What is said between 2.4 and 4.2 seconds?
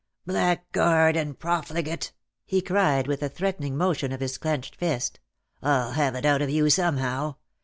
he cried, with a threatening motion of